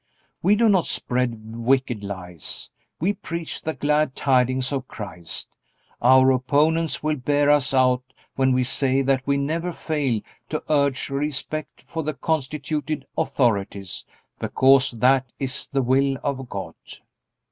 [0.41, 2.71] We do not spread wicked lies.
[2.99, 5.47] We preach the glad tidings of Christ.
[6.01, 8.01] Our opponents will bear us out
[8.35, 14.07] when we say that we never fail to urge respect for the constituted authorities,
[14.39, 16.73] because that is the will of God.